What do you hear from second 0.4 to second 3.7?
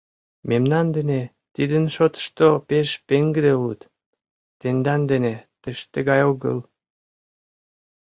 Мемнан дене тидын шотышто пеш пеҥгыде